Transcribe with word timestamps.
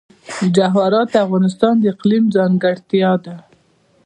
جواهرات 0.55 1.07
د 1.11 1.15
افغانستان 1.25 1.73
د 1.79 1.83
اقلیم 1.93 2.23
ځانګړتیا 2.35 3.11
ده. 3.25 3.35